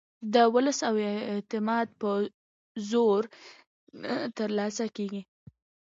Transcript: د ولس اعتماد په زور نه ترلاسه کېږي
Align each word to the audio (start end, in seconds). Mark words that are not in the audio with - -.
د 0.33 0.35
ولس 0.53 0.79
اعتماد 1.33 1.87
په 2.01 2.11
زور 2.89 3.21
نه 4.01 4.13
ترلاسه 4.37 4.85
کېږي 4.95 5.21